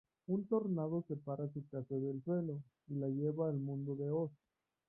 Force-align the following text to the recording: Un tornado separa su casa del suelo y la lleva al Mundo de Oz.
Un 0.25 0.47
tornado 0.47 1.03
separa 1.07 1.47
su 1.53 1.63
casa 1.67 1.93
del 1.93 2.23
suelo 2.23 2.63
y 2.87 2.95
la 2.95 3.07
lleva 3.07 3.49
al 3.49 3.59
Mundo 3.59 3.93
de 3.95 4.09
Oz. 4.09 4.31